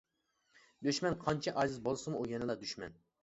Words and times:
دۈشمەن 0.87 1.17
قانچە 1.25 1.53
ئاجىز 1.55 1.77
بولسىمۇ 1.89 2.21
ئۇ 2.23 2.27
يەنىلا 2.35 2.57
دۈشمەن. 2.65 2.97